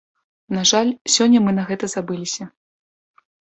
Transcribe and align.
На 0.57 0.61
жаль, 0.69 0.89
сёння 1.15 1.43
мы 1.49 1.53
на 1.59 1.67
гэта 1.73 1.91
забыліся. 1.95 2.49